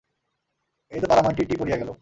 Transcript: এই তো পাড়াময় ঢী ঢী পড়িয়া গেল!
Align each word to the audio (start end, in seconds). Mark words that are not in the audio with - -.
এই 0.91 0.99
তো 1.01 1.05
পাড়াময় 1.07 1.35
ঢী 1.37 1.43
ঢী 1.49 1.55
পড়িয়া 1.57 1.77
গেল! 1.77 1.89